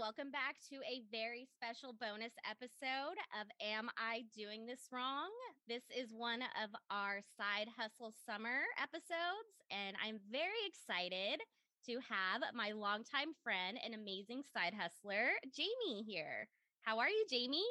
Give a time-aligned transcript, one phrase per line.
[0.00, 5.28] Welcome back to a very special bonus episode of Am I Doing This Wrong?
[5.68, 11.44] This is one of our side hustle summer episodes, and I'm very excited
[11.84, 16.48] to have my longtime friend and amazing side hustler, Jamie, here.
[16.80, 17.68] How are you, Jamie?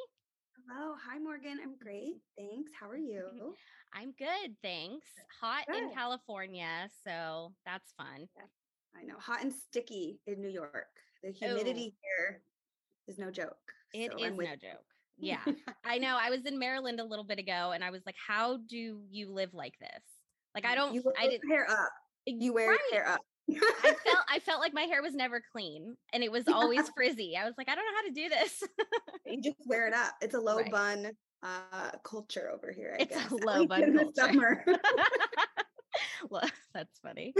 [0.54, 0.94] Hello.
[1.10, 1.58] Hi, Morgan.
[1.64, 2.22] I'm great.
[2.38, 2.70] Thanks.
[2.80, 3.38] How are mm-hmm.
[3.42, 3.56] you?
[3.92, 4.54] I'm good.
[4.62, 5.08] Thanks.
[5.42, 5.82] Hot good.
[5.82, 6.92] in California.
[7.04, 8.30] So that's fun.
[8.96, 9.18] I know.
[9.18, 10.94] Hot and sticky in New York.
[11.24, 12.00] The humidity Ooh.
[12.02, 12.42] here
[13.08, 13.58] is no joke.
[13.94, 14.86] It so is no joke.
[15.22, 15.42] Yeah.
[15.84, 16.18] I know.
[16.18, 19.30] I was in Maryland a little bit ago and I was like, how do you
[19.30, 20.02] live like this?
[20.56, 21.92] Like I don't you I didn't hair up.
[22.26, 22.80] You wear right.
[22.90, 23.20] hair up.
[23.50, 27.36] I felt I felt like my hair was never clean and it was always frizzy.
[27.36, 28.64] I was like, I don't know how to do this.
[29.26, 30.14] you just wear it up.
[30.22, 30.72] It's a low right.
[30.72, 31.12] bun
[31.44, 32.96] uh culture over here.
[32.98, 33.32] I it's guess.
[33.32, 34.64] a low bun culture.
[36.30, 37.34] well, that's funny.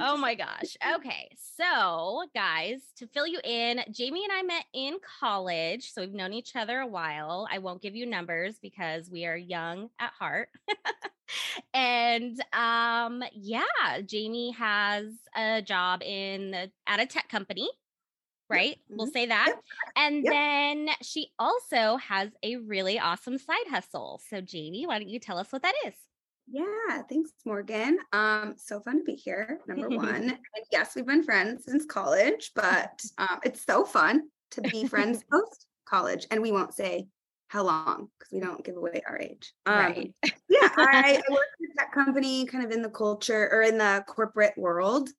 [0.00, 0.76] oh my gosh.
[0.96, 1.28] Okay.
[1.56, 5.92] So, guys, to fill you in, Jamie and I met in college.
[5.92, 7.46] So, we've known each other a while.
[7.50, 10.48] I won't give you numbers because we are young at heart.
[11.72, 13.62] and um yeah,
[14.04, 17.70] Jamie has a job in the, at a tech company
[18.52, 18.78] right?
[18.88, 19.12] We'll mm-hmm.
[19.12, 19.46] say that.
[19.48, 19.62] Yep.
[19.96, 20.32] And yep.
[20.32, 24.20] then she also has a really awesome side hustle.
[24.28, 25.94] So, Jamie, why don't you tell us what that is?
[26.48, 27.98] Yeah, thanks, Morgan.
[28.12, 29.60] Um, so fun to be here.
[29.66, 30.38] Number one, and
[30.70, 35.66] yes, we've been friends since college, but um, it's so fun to be friends post
[35.86, 37.06] college, and we won't say
[37.48, 39.52] how long because we don't give away our age.
[39.66, 40.14] Um, right.
[40.48, 43.76] yeah, I, I work in a tech company, kind of in the culture or in
[43.76, 45.10] the corporate world.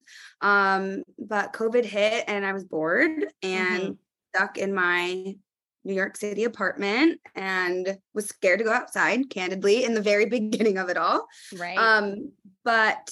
[0.42, 3.92] Um, but COVID hit, and I was bored and mm-hmm.
[4.34, 5.36] stuck in my
[5.84, 10.78] New York City apartment and was scared to go outside, candidly, in the very beginning
[10.78, 11.28] of it all.
[11.58, 11.78] Right.
[11.78, 12.31] Um,
[12.63, 13.12] but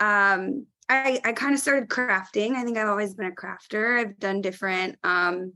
[0.00, 2.52] um, I, I kind of started crafting.
[2.54, 3.98] I think I've always been a crafter.
[3.98, 5.52] I've done different, um,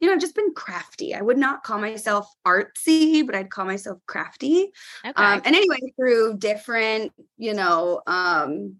[0.00, 1.14] you know, I've just been crafty.
[1.14, 4.70] I would not call myself artsy, but I'd call myself crafty.
[5.04, 5.12] Okay.
[5.16, 8.76] Um, and anyway, through different, you know, um,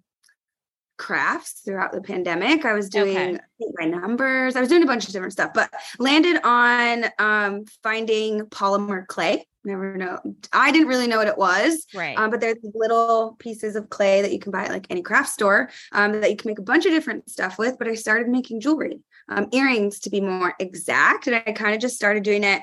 [0.97, 2.65] crafts throughout the pandemic.
[2.65, 3.73] I was doing okay.
[3.75, 4.57] my numbers.
[4.57, 9.47] I was doing a bunch of different stuff, but landed on um, finding polymer clay.
[9.67, 10.21] Never know.
[10.53, 11.87] I didn't really know what it was.
[11.95, 12.19] Right.
[12.19, 15.31] Um, but there's little pieces of clay that you can buy at like any craft
[15.31, 17.79] store um, that you can make a bunch of different stuff with.
[17.79, 19.01] But I started making jewelry,
[19.31, 21.27] um, earrings to be more exact.
[21.27, 22.61] And I kind of just started doing it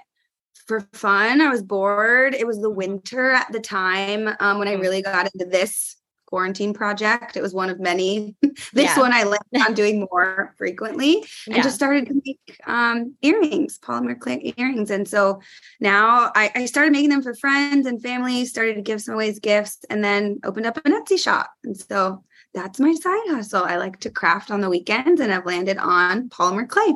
[0.68, 1.42] for fun.
[1.42, 2.36] I was bored.
[2.36, 4.82] It was the winter at the time um, when I mm.
[4.82, 5.98] really got into this
[6.32, 7.36] quarantine project.
[7.36, 8.36] It was one of many.
[8.42, 8.98] this yeah.
[8.98, 11.62] one I landed on doing more frequently and yeah.
[11.62, 14.90] just started to make um, earrings, polymer clay earrings.
[14.90, 15.42] And so
[15.82, 19.30] now I, I, started making them for friends and family, started to give some away
[19.30, 21.52] as gifts, and then opened up an Etsy shop.
[21.66, 23.66] And so that's my side hustle.
[23.66, 26.96] I like to craft on the weekends and I've landed on polymer clay.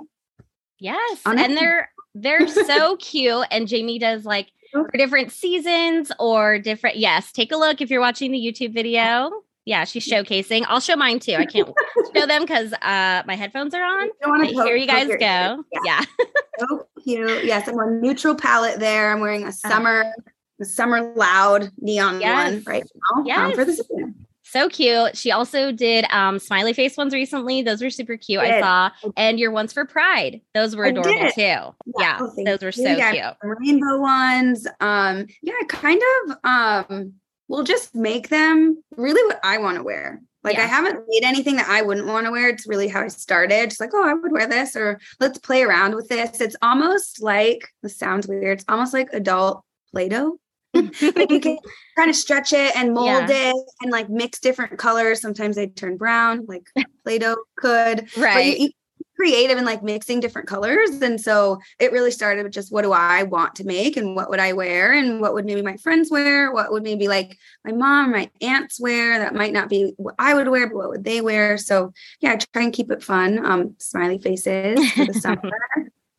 [0.79, 1.21] Yes.
[1.25, 1.55] and Etsy.
[1.55, 3.47] they're they're so cute.
[3.51, 4.47] And Jamie does like
[4.83, 6.97] for different seasons or different.
[6.97, 9.31] Yes, take a look if you're watching the YouTube video.
[9.65, 10.63] Yeah, she's showcasing.
[10.67, 11.33] I'll show mine too.
[11.33, 11.69] I can't
[12.15, 14.09] show them because uh, my headphones are on.
[14.45, 15.17] here you guys go.
[15.17, 15.57] Yeah.
[15.83, 16.01] yeah.
[16.59, 17.45] so cute.
[17.45, 19.11] Yes, I'm a neutral palette there.
[19.11, 19.51] I'm wearing a uh.
[19.51, 20.21] summer, uh,
[20.59, 22.53] the summer loud neon yes.
[22.53, 23.39] one right now yes.
[23.39, 24.24] Um, for the season.
[24.55, 25.17] So cute.
[25.17, 27.61] She also did um, smiley face ones recently.
[27.61, 28.39] Those were super cute.
[28.39, 28.89] I saw.
[29.17, 30.39] And your ones for Pride.
[30.53, 31.41] Those were adorable too.
[31.41, 31.71] Yeah.
[31.99, 33.57] yeah oh, those were so yeah, cute.
[33.59, 34.65] Rainbow ones.
[34.79, 37.13] Um, yeah, kind of um
[37.49, 40.21] we'll just make them really what I want to wear.
[40.43, 40.63] Like yeah.
[40.63, 42.47] I haven't made anything that I wouldn't want to wear.
[42.47, 43.71] It's really how I started.
[43.71, 46.39] Just like, oh, I would wear this, or let's play around with this.
[46.39, 48.59] It's almost like this sounds weird.
[48.59, 50.39] It's almost like adult Play-Doh
[50.75, 51.57] you can
[51.97, 53.51] kind of stretch it and mold yeah.
[53.51, 55.21] it and like mix different colors.
[55.21, 56.67] Sometimes they turn brown, like
[57.03, 58.09] Play-Doh could.
[58.17, 58.59] Right.
[58.59, 58.69] You,
[59.15, 60.89] creative and like mixing different colors.
[61.01, 64.29] And so it really started with just what do I want to make and what
[64.29, 66.51] would I wear and what would maybe my friends wear?
[66.51, 70.33] What would maybe like my mom, my aunts wear that might not be what I
[70.33, 71.57] would wear, but what would they wear?
[71.57, 73.45] So yeah, I try and keep it fun.
[73.45, 75.51] Um, smiley faces for the summer.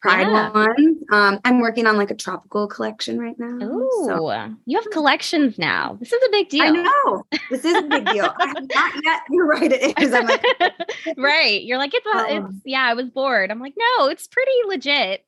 [0.06, 0.50] Pride yeah.
[0.50, 1.00] one.
[1.10, 3.58] Um, I'm working on like a tropical collection right now.
[3.60, 4.54] Oh, so.
[4.66, 5.96] you have collections now.
[5.98, 6.62] This is a big deal.
[6.62, 7.26] I know.
[7.50, 8.32] This is a big deal.
[8.38, 9.22] I have not yet.
[9.30, 9.72] You're right.
[9.72, 10.14] It is.
[10.14, 10.44] I'm like,
[11.16, 11.60] right.
[11.60, 13.50] You're like, it's, um, it's, yeah, I was bored.
[13.50, 15.24] I'm like, no, it's pretty legit.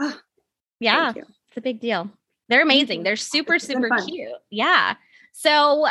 [0.00, 0.18] Oh,
[0.80, 1.12] yeah.
[1.14, 2.10] It's a big deal.
[2.48, 3.04] They're amazing.
[3.04, 4.32] They're super, super cute.
[4.50, 4.96] Yeah.
[5.32, 5.86] So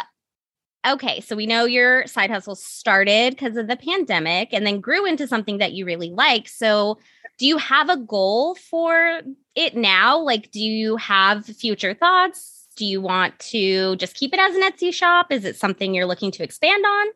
[0.88, 5.06] okay, so we know your side hustle started because of the pandemic and then grew
[5.06, 6.48] into something that you really like.
[6.48, 7.00] So
[7.38, 9.22] do you have a goal for
[9.56, 10.20] it now?
[10.20, 12.68] Like, do you have future thoughts?
[12.76, 15.32] Do you want to just keep it as an Etsy shop?
[15.32, 17.08] Is it something you're looking to expand on?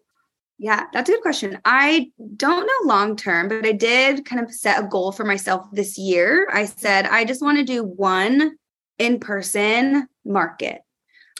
[0.57, 1.57] Yeah, that's a good question.
[1.63, 5.65] I don't know long term, but I did kind of set a goal for myself
[5.71, 6.49] this year.
[6.51, 8.57] I said I just want to do one
[8.97, 10.81] in person market.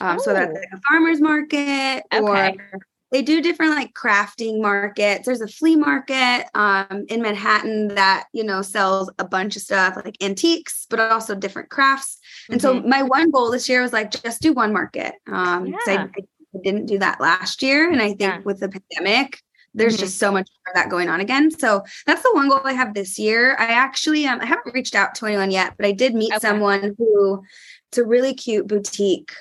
[0.00, 2.20] Um, so that's like a farmer's market okay.
[2.20, 2.80] or
[3.10, 5.26] they do different like crafting markets.
[5.26, 9.96] There's a flea market um, in Manhattan that you know sells a bunch of stuff
[9.96, 12.18] like antiques, but also different crafts.
[12.44, 12.52] Mm-hmm.
[12.52, 12.88] And so mm-hmm.
[12.88, 15.14] my one goal this year was like just do one market.
[15.30, 15.78] Um, yeah.
[15.86, 18.40] I, I, didn't do that last year, and I think yeah.
[18.44, 19.40] with the pandemic,
[19.72, 20.02] there's mm-hmm.
[20.02, 21.48] just so much of that going on again.
[21.50, 23.56] So that's the one goal I have this year.
[23.56, 26.40] I actually um, I haven't reached out to anyone yet, but I did meet okay.
[26.40, 27.42] someone who
[27.88, 29.32] it's a really cute boutique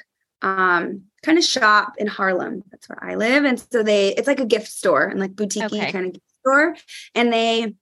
[0.41, 2.63] um, kind of shop in Harlem.
[2.71, 3.45] That's where I live.
[3.45, 5.91] And so they, it's like a gift store and like boutique okay.
[5.91, 6.75] kind of gift store.
[7.15, 7.75] And they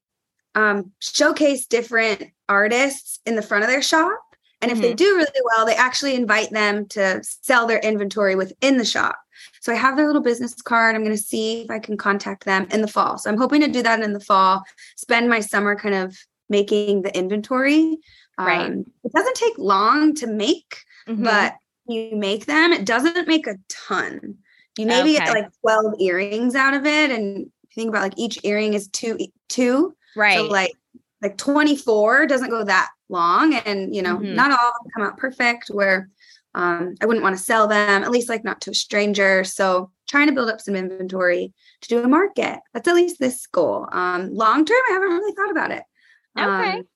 [0.56, 4.20] um, showcase different artists in the front of their shop.
[4.62, 4.78] And mm-hmm.
[4.78, 4.96] if they mm-hmm.
[4.96, 9.16] do really well, they actually invite them to sell their inventory within the shop.
[9.62, 10.96] So I have their little business card.
[10.96, 13.18] I'm going to see if I can contact them in the fall.
[13.18, 14.64] So I'm hoping to do that in the fall,
[14.96, 16.18] spend my summer kind of
[16.50, 17.98] making the inventory.
[18.40, 18.68] Right.
[18.68, 21.24] Um, it doesn't take long to make, mm-hmm.
[21.24, 21.56] but
[21.88, 24.38] you make them, it doesn't make a ton.
[24.78, 25.26] You maybe okay.
[25.26, 27.12] get like 12 earrings out of it.
[27.12, 29.18] And think about like each earring is two,
[29.50, 29.96] two.
[30.16, 30.38] Right.
[30.38, 30.74] So like,
[31.22, 33.56] like 24 doesn't go that long.
[33.56, 34.36] And, you know, mm-hmm.
[34.36, 36.10] not all come out perfect where
[36.54, 39.44] um, I wouldn't want to sell them, at least like not to a stranger.
[39.44, 42.60] So trying to build up some inventory to do a market.
[42.74, 43.88] That's at least this goal.
[43.92, 45.84] Um, long term, I haven't really thought about it.
[46.38, 46.78] Okay.
[46.80, 46.88] Um,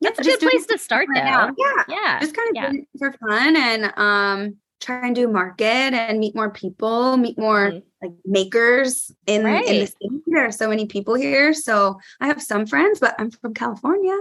[0.00, 1.20] that's yeah, a good place to start though.
[1.20, 1.50] Yeah.
[1.88, 2.20] Yeah.
[2.20, 2.80] Just kind of yeah.
[2.98, 7.78] for fun and um try and do market and meet more people, meet more mm-hmm.
[8.06, 9.66] like makers in, right.
[9.66, 10.22] in the city.
[10.26, 11.52] There are so many people here.
[11.52, 14.16] So I have some friends, but I'm from California.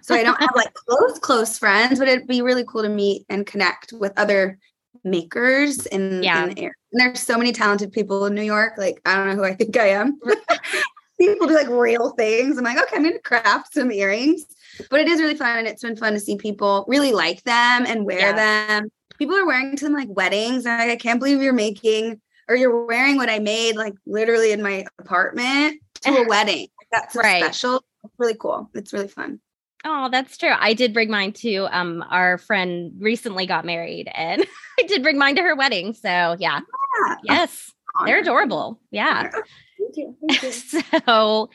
[0.00, 3.24] So I don't have like close, close friends, but it'd be really cool to meet
[3.28, 4.58] and connect with other
[5.02, 6.44] makers in, yeah.
[6.44, 6.76] in the air.
[6.92, 8.74] And there's so many talented people in New York.
[8.76, 10.20] Like, I don't know who I think I am.
[11.18, 12.58] people do like real things.
[12.58, 14.44] I'm like, okay, I'm gonna craft some earrings
[14.90, 17.84] but it is really fun and it's been fun to see people really like them
[17.86, 18.32] and wear yeah.
[18.78, 18.90] them.
[19.18, 20.66] People are wearing to them like weddings.
[20.66, 24.84] I can't believe you're making or you're wearing what I made like literally in my
[24.98, 26.68] apartment to a wedding.
[26.90, 27.42] That's right.
[27.42, 27.84] special.
[28.04, 28.70] It's really cool.
[28.74, 29.40] It's really fun.
[29.84, 30.52] Oh, that's true.
[30.56, 34.44] I did bring mine to um our friend recently got married and
[34.80, 35.94] I did bring mine to her wedding.
[35.94, 36.36] So yeah.
[36.38, 37.16] yeah.
[37.24, 37.72] Yes.
[38.06, 38.80] They're adorable.
[38.90, 39.30] Yeah.
[39.30, 40.16] Thank you.
[40.28, 40.52] Thank you.
[40.52, 41.50] so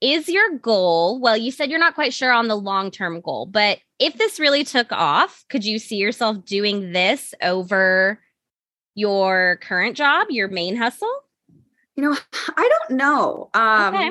[0.00, 1.20] is your goal?
[1.20, 4.40] Well you said you're not quite sure on the long term goal but if this
[4.40, 8.20] really took off could you see yourself doing this over
[8.94, 11.12] your current job your main hustle?
[11.96, 12.16] You know
[12.56, 13.50] i don't know.
[13.54, 14.10] Um okay.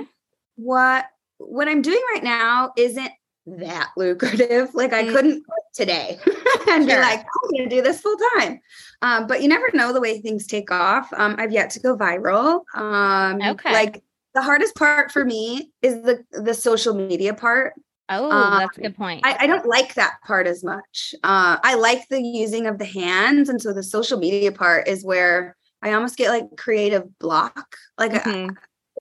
[0.55, 1.05] what
[1.37, 3.11] what i'm doing right now isn't
[3.47, 4.69] that lucrative.
[4.73, 5.11] Like i mm.
[5.13, 5.43] couldn't
[5.73, 6.19] today
[6.69, 6.97] and sure.
[6.97, 8.59] be like i'm gonna do this full time.
[9.01, 11.11] Um, but you never know the way things take off.
[11.13, 12.63] Um, i've yet to go viral.
[12.75, 13.71] Um, okay.
[13.71, 14.03] like
[14.39, 17.73] the hardest part for me is the the social media part.
[18.07, 19.21] Oh, um, that's a good point.
[19.25, 21.13] I, I, don't like that part as much.
[21.23, 25.03] Uh, I like the using of the hands, and so the social media part is
[25.03, 27.75] where I almost get like creative block.
[27.97, 28.55] Like, mm-hmm.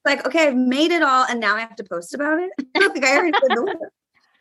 [0.05, 2.51] like okay, I've made it all, and now I have to post about it.
[2.75, 3.93] like I already did the work.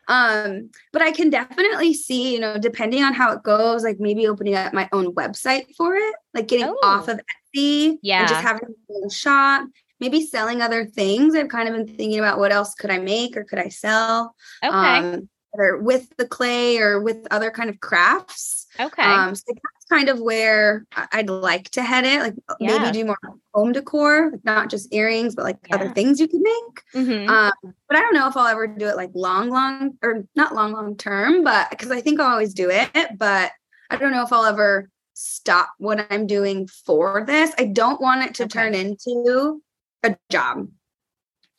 [0.08, 4.26] Um, but I can definitely see, you know, depending on how it goes, like maybe
[4.26, 6.78] opening up my own website for it, like getting oh.
[6.82, 7.20] off of
[7.54, 9.68] Etsy, yeah, and just having a little shop
[10.00, 11.34] maybe selling other things.
[11.34, 14.34] I've kind of been thinking about what else could I make or could I sell?
[14.64, 14.72] Okay.
[14.72, 18.66] Um, or with the clay or with other kind of crafts.
[18.78, 19.02] Okay.
[19.02, 22.20] Um, so that's kind of where I'd like to head it.
[22.20, 22.78] Like yeah.
[22.78, 23.18] maybe do more
[23.54, 25.76] home decor, like not just earrings, but like yeah.
[25.76, 26.82] other things you could make.
[26.94, 27.28] Mm-hmm.
[27.28, 30.54] Um, but I don't know if I'll ever do it like long, long or not
[30.54, 32.90] long, long term, but because I think I'll always do it.
[33.18, 33.52] But
[33.90, 37.52] I don't know if I'll ever stop what I'm doing for this.
[37.58, 38.50] I don't want it to okay.
[38.50, 39.60] turn into
[40.02, 40.68] a job.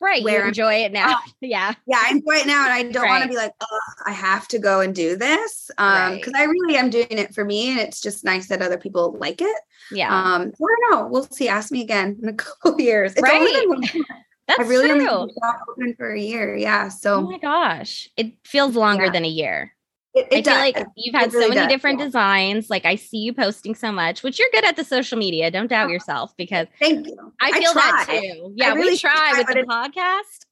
[0.00, 0.24] Right.
[0.24, 1.18] Where you enjoy it now.
[1.42, 1.74] yeah.
[1.86, 2.02] Yeah.
[2.02, 2.64] I enjoy it now.
[2.64, 3.10] And I don't right.
[3.10, 5.70] want to be like, oh, I have to go and do this.
[5.76, 6.42] Um, because right.
[6.42, 7.70] I really am doing it for me.
[7.70, 9.56] And it's just nice that other people like it.
[9.90, 10.08] Yeah.
[10.08, 11.06] Um, I don't know.
[11.06, 11.48] We'll see.
[11.48, 13.12] Ask me again in a couple years.
[13.12, 13.66] It's right.
[14.48, 15.08] That's I really true.
[15.08, 15.34] only
[15.68, 16.56] open for a year.
[16.56, 16.88] Yeah.
[16.88, 18.08] So oh my gosh.
[18.16, 19.12] It feels longer yeah.
[19.12, 19.74] than a year.
[20.12, 22.06] It, it I feel like you've had really so many does, different yeah.
[22.06, 22.70] designs.
[22.70, 25.50] Like I see you posting so much, which you're good at the social media.
[25.50, 25.92] Don't doubt uh-huh.
[25.92, 27.32] yourself because thank you.
[27.40, 28.52] I feel I that too.
[28.56, 30.46] Yeah, really we try, try with the podcast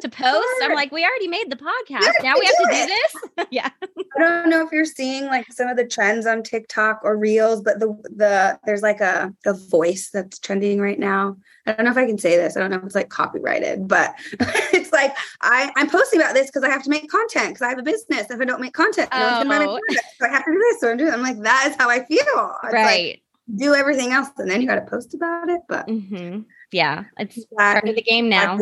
[0.00, 0.48] to post.
[0.62, 2.22] I'm like, we already made the podcast.
[2.22, 3.46] now we have to do this.
[3.50, 3.70] yeah.
[3.84, 7.62] I don't know if you're seeing like some of the trends on TikTok or Reels,
[7.62, 11.36] but the the there's like a a voice that's trending right now.
[11.66, 12.56] I don't know if I can say this.
[12.56, 14.14] I don't know if it's like copyrighted, but
[14.72, 17.68] it's like I I'm posting about this because I have to make content because I
[17.68, 18.30] have a business.
[18.30, 19.78] If I don't make content, no one's gonna buy my oh.
[19.88, 20.06] content.
[20.18, 20.80] So I have to do this.
[20.80, 21.12] So I'm doing.
[21.12, 22.56] I'm like that is how I feel.
[22.64, 23.06] It's right.
[23.06, 23.22] Like,
[23.56, 25.60] do everything else and then you got to post about it.
[25.68, 26.42] But mm-hmm.
[26.72, 28.56] Yeah, it's part of the game now.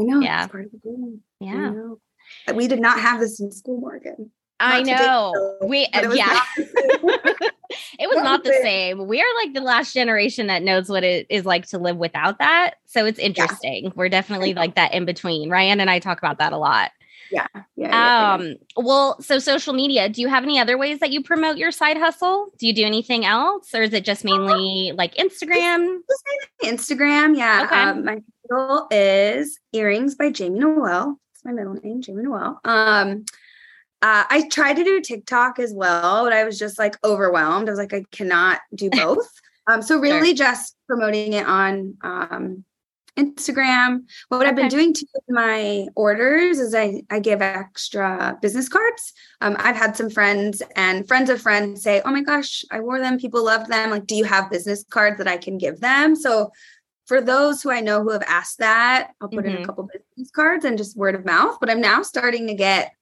[0.00, 0.20] I know.
[0.20, 1.20] Yeah, part of the game.
[1.40, 1.72] Yeah.
[2.54, 4.30] We did not have this in school, Morgan.
[4.60, 5.56] I know.
[5.62, 6.40] we uh, yeah.
[6.56, 9.06] it was not the same.
[9.06, 12.38] We are like the last generation that knows what it is like to live without
[12.38, 12.74] that.
[12.86, 13.84] So it's interesting.
[13.84, 13.90] Yeah.
[13.94, 15.48] We're definitely like that in between.
[15.48, 16.90] Ryan and I talk about that a lot.
[17.30, 17.46] Yeah.
[17.76, 18.34] Yeah.
[18.34, 21.70] Um, well, so social media, do you have any other ways that you promote your
[21.70, 22.48] side hustle?
[22.58, 25.98] Do you do anything else or is it just mainly like Instagram?
[26.08, 26.24] Just
[26.64, 27.36] Instagram.
[27.36, 27.64] Yeah.
[27.66, 27.80] Okay.
[27.80, 28.22] Um, my
[28.90, 31.18] is earrings by Jamie Noelle.
[31.34, 32.60] It's my middle name, Jamie Noelle.
[32.64, 33.24] Um,
[34.00, 37.68] uh, I tried to do TikTok as well, but I was just like overwhelmed.
[37.68, 39.28] I was like, I cannot do both.
[39.66, 40.46] um, so really sure.
[40.46, 42.64] just promoting it on um,
[43.18, 44.04] Instagram.
[44.28, 44.48] What okay.
[44.48, 49.12] I've been doing to my orders is I, I give extra business cards.
[49.40, 53.00] Um, I've had some friends and friends of friends say, Oh my gosh, I wore
[53.00, 53.18] them.
[53.18, 53.90] People loved them.
[53.90, 56.14] Like, do you have business cards that I can give them?
[56.14, 56.52] So
[57.08, 59.46] for those who I know who have asked that, I'll put mm-hmm.
[59.46, 59.64] in a mm-hmm.
[59.64, 61.56] couple business cards and just word of mouth.
[61.58, 62.92] But I'm now starting to get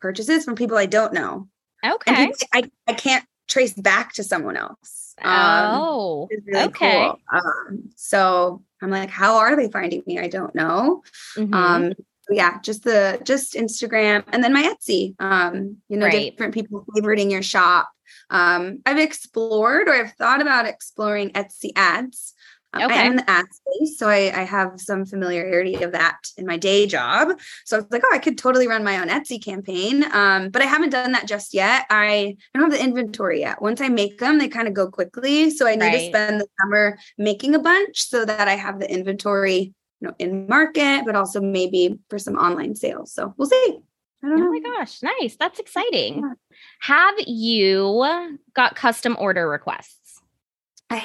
[0.00, 1.48] purchases from people I don't know.
[1.86, 2.32] Okay.
[2.52, 5.14] I, I can't trace back to someone else.
[5.22, 7.04] Um, oh, really okay.
[7.04, 7.20] Cool.
[7.32, 10.18] Um, so I'm like, how are they finding me?
[10.18, 11.02] I don't know.
[11.36, 11.54] Mm-hmm.
[11.54, 11.92] Um,
[12.30, 15.14] yeah, just the just Instagram and then my Etsy.
[15.20, 16.32] Um, you know, right.
[16.32, 17.88] different people favoriting your shop.
[18.30, 22.34] Um, I've explored or I've thought about exploring Etsy ads.
[22.74, 22.94] Um, okay.
[22.94, 26.44] I am in the ad space, so I, I, have some familiarity of that in
[26.44, 27.38] my day job.
[27.64, 30.04] So I was like, oh, I could totally run my own Etsy campaign.
[30.12, 31.86] Um, but I haven't done that just yet.
[31.88, 33.62] I, I don't have the inventory yet.
[33.62, 35.48] Once I make them, they kind of go quickly.
[35.48, 35.98] So I need right.
[35.98, 40.14] to spend the summer making a bunch so that I have the inventory, you know,
[40.18, 43.12] in market, but also maybe for some online sales.
[43.14, 43.78] So we'll see.
[44.24, 44.50] oh know.
[44.50, 45.36] my gosh, nice.
[45.36, 46.18] That's exciting.
[46.18, 46.32] Yeah.
[46.80, 49.94] Have you got custom order requests?
[50.90, 51.04] I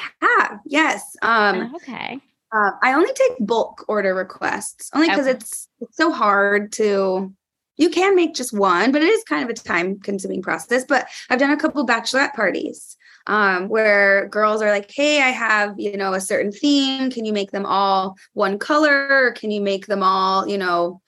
[0.65, 1.15] yes.
[1.21, 2.19] Um, oh, okay.
[2.51, 5.37] Uh, I only take bulk order requests only because okay.
[5.37, 7.33] it's, it's so hard to.
[7.77, 10.85] You can make just one, but it is kind of a time consuming process.
[10.85, 12.95] But I've done a couple bachelorette parties
[13.25, 17.09] um, where girls are like, "Hey, I have you know a certain theme.
[17.09, 19.07] Can you make them all one color?
[19.09, 21.01] Or can you make them all you know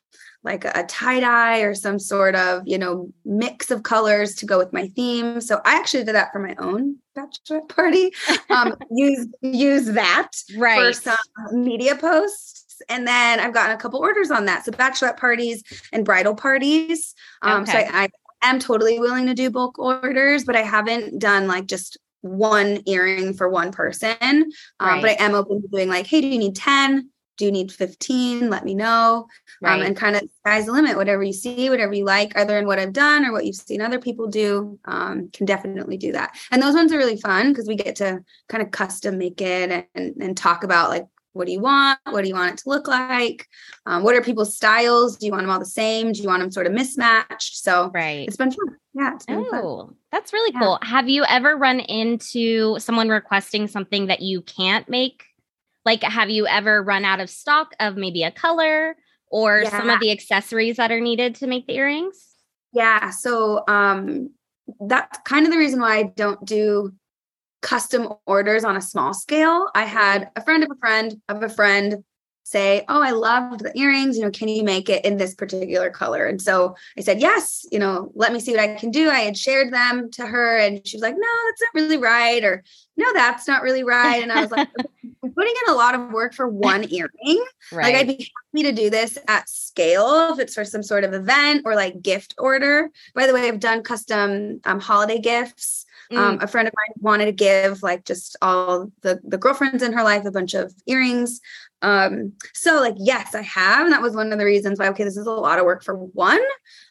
[0.46, 4.58] like a tie dye or some sort of you know mix of colors to go
[4.58, 5.42] with my theme.
[5.42, 8.12] So i actually did that for my own bachelorette party.
[8.50, 10.80] Um use use that right.
[10.80, 11.18] for some
[11.52, 12.82] media posts.
[12.88, 14.64] And then i've gotten a couple orders on that.
[14.64, 17.16] So bachelorette parties and bridal parties.
[17.42, 17.72] Um okay.
[17.72, 18.10] so I,
[18.42, 22.82] I am totally willing to do bulk orders but i haven't done like just one
[22.88, 24.16] earring for one person.
[24.80, 25.02] Um, right.
[25.02, 27.72] but i am open to doing like hey do you need 10 do you need
[27.72, 29.28] 15 let me know.
[29.64, 29.82] Um, right.
[29.82, 30.98] um, and kind of sky's the limit.
[30.98, 33.82] Whatever you see whatever you like either in what i've done or what you've seen
[33.82, 36.36] other people do um, can definitely do that.
[36.52, 39.88] And those ones are really fun because we get to kind of custom make it
[39.96, 42.00] and, and talk about like what do you want?
[42.06, 43.50] What do you want it to look like?
[43.86, 45.18] Um, what are people's styles?
[45.18, 46.14] Do you want them all the same?
[46.14, 47.58] Do you want them sort of mismatched?
[47.58, 48.26] So right.
[48.26, 48.78] it's been fun.
[48.94, 49.96] Yeah it's been oh, fun.
[50.14, 50.60] that's really yeah.
[50.62, 50.80] cool.
[50.82, 55.26] Have you ever run into someone requesting something that you can't make
[55.86, 58.96] like, have you ever run out of stock of maybe a color
[59.28, 59.70] or yeah.
[59.70, 62.36] some of the accessories that are needed to make the earrings?
[62.74, 63.12] Yeah.
[63.12, 64.32] So, um,
[64.80, 66.94] that's kind of the reason why I don't do
[67.62, 69.70] custom orders on a small scale.
[69.76, 72.04] I had a friend of a friend of a friend
[72.46, 74.18] say, Oh, I loved the earrings.
[74.18, 76.26] You know, can you make it in this particular color?
[76.26, 79.10] And so I said, Yes, you know, let me see what I can do.
[79.10, 82.44] I had shared them to her and she was like, No, that's not really right.
[82.44, 82.64] Or
[82.98, 84.22] no, that's not really right.
[84.22, 84.70] And I was like,
[85.24, 87.44] I'm putting in a lot of work for one earring.
[87.72, 87.94] Right.
[87.94, 91.14] Like I'd be happy to do this at scale if it's for some sort of
[91.14, 92.90] event or like gift order.
[93.16, 95.85] By the way, I've done custom um, holiday gifts.
[96.12, 96.22] Um, mm.
[96.22, 99.94] Um, a friend of mine wanted to give like just all the the girlfriends in
[99.94, 101.42] her life a bunch of earrings
[101.86, 103.86] um, so like, yes, I have.
[103.86, 105.84] And that was one of the reasons why, okay, this is a lot of work
[105.84, 106.42] for one.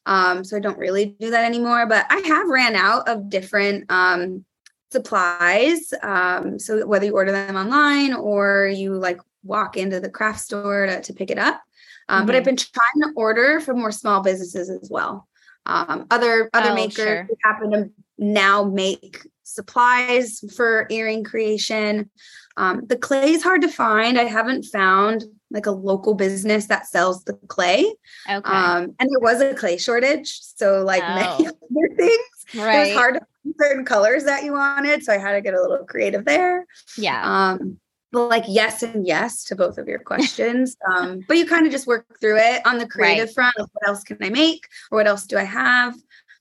[0.06, 3.90] Um, so I don't really do that anymore, but I have ran out of different,
[3.90, 4.44] um,
[4.92, 5.92] supplies.
[6.02, 10.86] Um, so whether you order them online or you like walk into the craft store
[10.86, 11.60] to, to pick it up.
[12.08, 12.26] Um, mm-hmm.
[12.26, 12.50] but I've mm-hmm.
[12.50, 15.26] been trying to order from more small businesses as well.
[15.66, 17.28] Um, other, other oh, makers sure.
[17.42, 22.10] happen to now make supplies for earring creation.
[22.56, 24.18] Um, the clay is hard to find.
[24.18, 27.94] I haven't found like a local business that sells the clay.
[28.28, 28.50] Okay.
[28.50, 30.40] Um, and there was a clay shortage.
[30.40, 31.14] So, like oh.
[31.14, 32.74] many other things, right.
[32.74, 35.02] it was hard to find certain colors that you wanted.
[35.04, 36.66] So, I had to get a little creative there.
[36.96, 37.22] Yeah.
[37.24, 37.78] Um,
[38.14, 40.76] but like yes and yes to both of your questions.
[40.94, 43.34] um, but you kind of just work through it on the creative right.
[43.34, 43.58] front.
[43.58, 45.94] Like what else can I make, or what else do I have?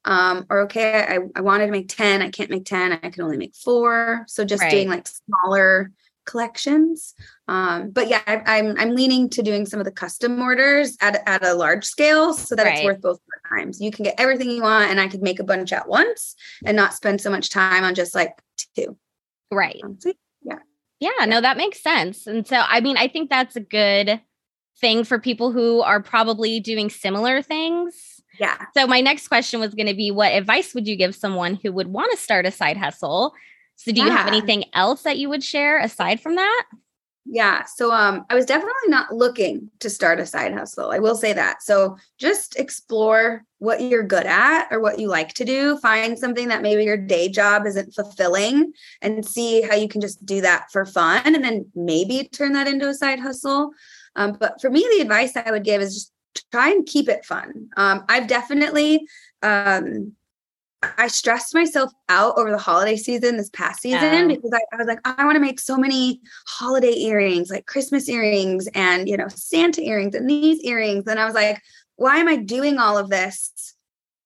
[0.05, 3.23] Um, or okay, I, I wanted to make 10, I can't make 10, I can
[3.23, 4.25] only make four.
[4.27, 4.71] So just right.
[4.71, 5.91] doing like smaller
[6.25, 7.13] collections.
[7.47, 10.97] Um, but yeah, I, am I'm, I'm leaning to doing some of the custom orders
[11.01, 12.77] at at a large scale so that right.
[12.77, 13.19] it's worth both
[13.49, 13.81] times.
[13.81, 16.75] You can get everything you want, and I could make a bunch at once and
[16.75, 18.37] not spend so much time on just like
[18.75, 18.97] two.
[19.51, 19.81] Right.
[19.83, 20.59] Um, so, yeah.
[20.99, 21.25] Yeah.
[21.25, 22.27] No, that makes sense.
[22.27, 24.21] And so, I mean, I think that's a good
[24.79, 28.12] thing for people who are probably doing similar things.
[28.39, 28.57] Yeah.
[28.75, 31.71] So my next question was going to be what advice would you give someone who
[31.71, 33.33] would want to start a side hustle?
[33.75, 34.05] So do yeah.
[34.05, 36.63] you have anything else that you would share aside from that?
[37.25, 37.63] Yeah.
[37.63, 40.91] So um I was definitely not looking to start a side hustle.
[40.91, 41.63] I will say that.
[41.63, 45.77] So just explore what you're good at or what you like to do.
[45.77, 50.25] Find something that maybe your day job isn't fulfilling and see how you can just
[50.25, 53.71] do that for fun and then maybe turn that into a side hustle.
[54.15, 56.12] Um, but for me, the advice I would give is just
[56.51, 57.69] try and keep it fun.
[57.77, 59.07] Um, I've definitely
[59.41, 60.13] um,
[60.97, 64.87] I stressed myself out over the holiday season this past season because I, I, was
[64.87, 69.27] like, I want to make so many holiday earrings, like Christmas earrings and you know
[69.29, 71.05] Santa earrings and these earrings.
[71.07, 71.61] And I was like,
[71.95, 73.75] why am I doing all of this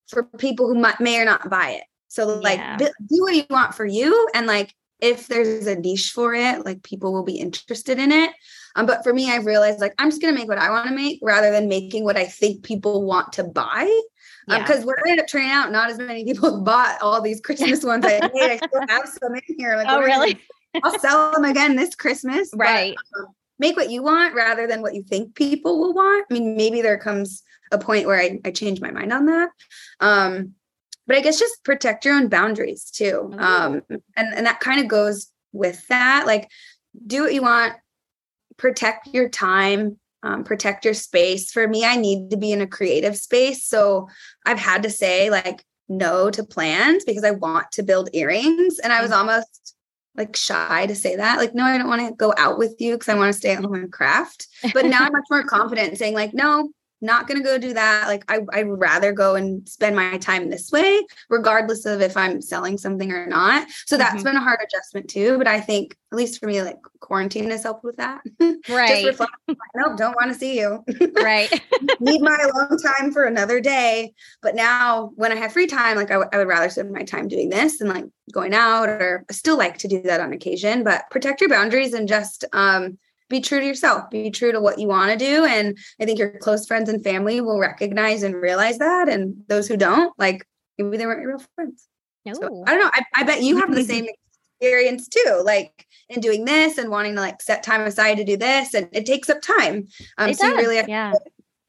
[0.08, 1.84] for people who might, may or not buy it?
[2.08, 2.78] So like, yeah.
[2.78, 6.82] do what you want for you, and like if there's a niche for it, like
[6.84, 8.32] people will be interested in it.
[8.78, 10.96] Um, but for me, I've realized like I'm just gonna make what I want to
[10.96, 14.02] make rather than making what I think people want to buy.
[14.48, 14.86] Because um, yeah.
[14.86, 18.20] we're ended up turning out not as many people bought all these Christmas ones I
[18.34, 18.52] made.
[18.52, 19.76] I still have some in here.
[19.76, 20.40] Like, oh, really?
[20.84, 22.50] I'll sell them again this Christmas.
[22.56, 22.96] Right.
[22.96, 26.28] But, um, make what you want rather than what you think people will want.
[26.30, 29.50] I mean, maybe there comes a point where I, I change my mind on that.
[30.00, 30.54] Um,
[31.08, 33.34] but I guess just protect your own boundaries too.
[33.34, 33.40] Oh.
[33.40, 36.28] Um, and, and that kind of goes with that.
[36.28, 36.50] Like,
[37.06, 37.74] do what you want,
[38.58, 41.52] protect your time, um, protect your space.
[41.52, 43.66] For me, I need to be in a creative space.
[43.68, 44.10] So
[44.46, 48.80] I've had to say, like, no to plans because I want to build earrings.
[48.80, 49.30] And I was mm-hmm.
[49.30, 49.76] almost
[50.16, 51.38] like shy to say that.
[51.38, 53.52] Like, no, I don't want to go out with you because I want to stay
[53.52, 54.48] at home and craft.
[54.74, 58.08] But now I'm much more confident saying, like, no, not going to go do that.
[58.08, 62.42] Like I, I'd rather go and spend my time this way, regardless of if I'm
[62.42, 63.68] selling something or not.
[63.86, 64.24] So that's mm-hmm.
[64.24, 65.38] been a hard adjustment too.
[65.38, 68.22] But I think at least for me, like quarantine has helped with that.
[68.70, 69.06] Right.
[69.06, 69.32] Just reflect,
[69.76, 70.84] no, don't want to see you.
[71.16, 71.50] right.
[72.00, 74.14] Need my alone time for another day.
[74.42, 77.04] But now when I have free time, like I, w- I would rather spend my
[77.04, 80.34] time doing this and like going out or I still like to do that on
[80.34, 82.98] occasion, but protect your boundaries and just, um,
[83.30, 86.20] be true to yourself be true to what you want to do and i think
[86.20, 90.46] your close friends and family will recognize and realize that and those who don't like
[90.78, 91.88] maybe they weren't your real friends
[92.26, 92.34] no.
[92.34, 94.08] So, i don't know I, I bet you have the same
[94.60, 98.38] experience too like in doing this and wanting to like set time aside to do
[98.38, 99.88] this and it takes up time
[100.18, 100.52] um it so does.
[100.52, 101.14] you really yeah.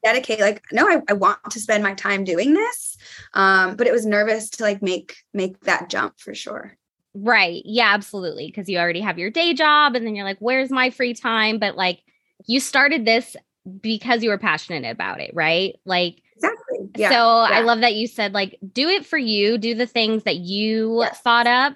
[0.03, 2.97] dedicate like no I, I want to spend my time doing this
[3.33, 6.78] um but it was nervous to like make make that jump for sure
[7.13, 7.63] Right.
[7.65, 8.47] Yeah, absolutely.
[8.47, 11.59] Because you already have your day job and then you're like, where's my free time?
[11.59, 12.01] But like
[12.47, 13.35] you started this
[13.81, 15.75] because you were passionate about it, right?
[15.85, 16.89] Like, exactly.
[16.95, 17.09] Yeah.
[17.09, 17.57] So yeah.
[17.57, 21.01] I love that you said, like, do it for you, do the things that you
[21.01, 21.19] yes.
[21.21, 21.75] thought up.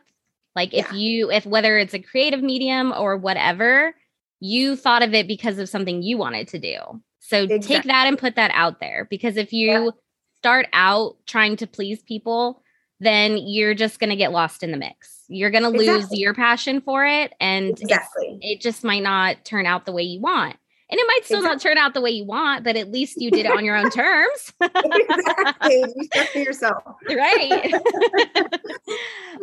[0.56, 0.98] Like, if yeah.
[0.98, 3.96] you, if whether it's a creative medium or whatever,
[4.40, 6.78] you thought of it because of something you wanted to do.
[7.20, 7.76] So exactly.
[7.76, 9.94] take that and put that out there because if you
[10.36, 12.62] start out trying to please people,
[13.04, 15.24] then you're just going to get lost in the mix.
[15.28, 16.20] You're going to lose exactly.
[16.20, 18.40] your passion for it and exactly.
[18.42, 20.56] it just might not turn out the way you want.
[20.90, 21.56] And it might still exactly.
[21.56, 23.76] not turn out the way you want but at least you did it on your
[23.76, 24.54] own terms.
[24.64, 25.86] Exactly.
[25.96, 26.84] You stuck to yourself.
[27.10, 27.74] Right.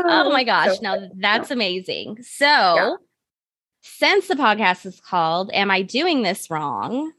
[0.02, 0.76] Oh my oh, gosh.
[0.76, 2.22] so, now that's amazing.
[2.22, 2.94] So yeah.
[3.82, 7.12] since the podcast is called am i doing this wrong?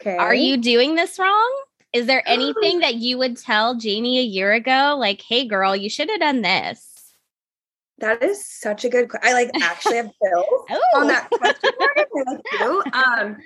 [0.00, 0.16] Okay.
[0.16, 4.52] are you doing this wrong is there anything that you would tell Jamie a year
[4.52, 6.96] ago like hey girl you should have done this
[7.98, 9.10] that is such a good.
[9.22, 11.70] I like actually have bills on that question.
[12.92, 13.36] Um,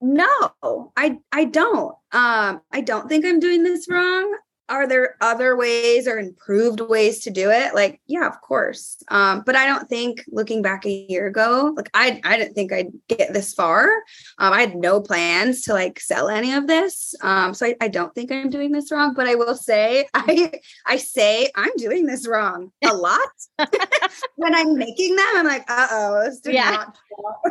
[0.00, 1.94] no, I I don't.
[2.12, 4.36] Um, I don't think I'm doing this wrong
[4.68, 7.74] are there other ways or improved ways to do it?
[7.74, 9.02] Like yeah of course.
[9.08, 12.72] Um, but i don't think looking back a year ago like i i didn't think
[12.72, 13.84] i'd get this far.
[14.38, 17.14] Um, i had no plans to like sell any of this.
[17.22, 20.52] Um, so I, I don't think i'm doing this wrong but i will say i
[20.86, 23.20] i say i'm doing this wrong a lot.
[24.36, 26.70] When i'm making them i'm like uh-oh this did yeah.
[26.70, 26.98] not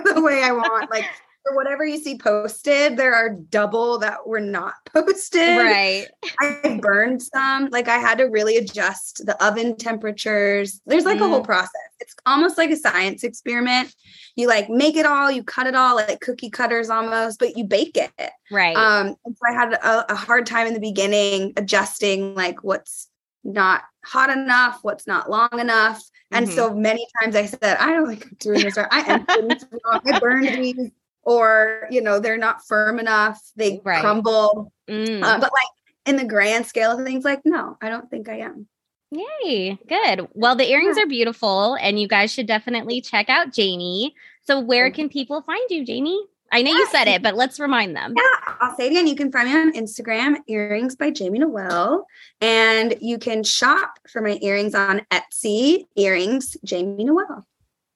[0.15, 0.89] the way i want.
[0.89, 1.05] Like
[1.45, 5.57] for whatever you see posted, there are double that were not posted.
[5.57, 6.07] Right.
[6.41, 7.69] I burned some.
[7.69, 10.81] Like I had to really adjust the oven temperatures.
[10.85, 11.25] There's like mm.
[11.25, 11.45] a whole mm.
[11.45, 11.71] process.
[11.99, 13.93] It's almost like a science experiment.
[14.35, 17.63] You like make it all, you cut it all like cookie cutters almost, but you
[17.63, 18.31] bake it.
[18.51, 18.75] Right.
[18.75, 23.09] Um, so I had a, a hard time in the beginning adjusting like what's
[23.43, 26.01] not hot enough, what's not long enough.
[26.31, 26.55] And mm-hmm.
[26.55, 29.65] so many times I said, I don't like doing this, or I am doing this
[29.71, 30.01] wrong.
[30.05, 30.91] I burned these,
[31.25, 34.01] or you know, they're not firm enough, they right.
[34.01, 34.71] crumble.
[34.87, 35.23] Mm.
[35.23, 35.67] Uh, but like
[36.05, 38.67] in the grand scale of things, like, no, I don't think I am.
[39.11, 40.27] Yay, good.
[40.33, 41.03] Well, the earrings yeah.
[41.03, 44.15] are beautiful, and you guys should definitely check out Jamie.
[44.45, 46.21] So, where can people find you, Jamie?
[46.51, 48.13] I know you said it, but let's remind them.
[48.15, 49.07] Yeah, I'll say it again.
[49.07, 52.05] You can find me on Instagram, earrings by Jamie Noelle,
[52.39, 57.45] and you can shop for my earrings on Etsy, earrings Jamie Noelle.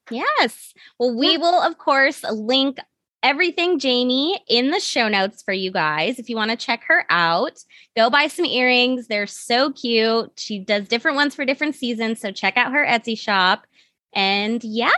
[0.09, 0.73] Yes.
[0.97, 1.37] Well, we yeah.
[1.37, 2.79] will, of course, link
[3.23, 6.19] everything Jamie in the show notes for you guys.
[6.19, 7.59] If you want to check her out,
[7.95, 9.07] go buy some earrings.
[9.07, 10.31] They're so cute.
[10.37, 12.19] She does different ones for different seasons.
[12.19, 13.65] So check out her Etsy shop.
[14.13, 14.89] And yeah,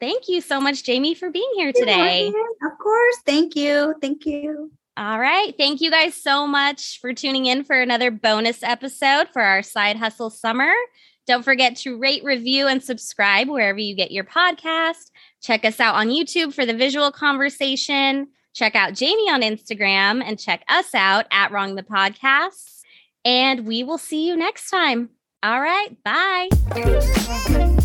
[0.00, 2.28] thank you so much, Jamie, for being here today.
[2.28, 3.16] Of course.
[3.26, 3.94] Thank you.
[4.00, 4.70] Thank you.
[4.96, 5.52] All right.
[5.58, 9.96] Thank you guys so much for tuning in for another bonus episode for our side
[9.96, 10.72] hustle summer.
[11.26, 15.10] Don't forget to rate, review, and subscribe wherever you get your podcast.
[15.40, 18.28] Check us out on YouTube for the visual conversation.
[18.52, 22.82] Check out Jamie on Instagram and check us out at Wrong the Podcasts.
[23.24, 25.10] And we will see you next time.
[25.42, 25.90] All right.
[26.04, 27.80] Bye.